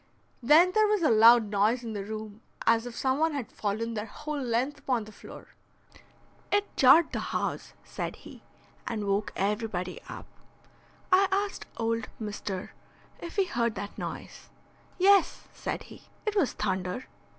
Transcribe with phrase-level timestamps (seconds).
[0.41, 3.93] Then there was a loud noise in the room as if some one had fallen
[3.93, 5.49] their whole length upon the floor.
[6.51, 8.41] "It jarred the house," said he,
[8.87, 10.25] "and woke everybody up.
[11.11, 12.69] I asked old Mr.
[13.19, 14.49] if he heard that noise.
[14.97, 17.05] 'Yes,' said he, 'it was thunder.'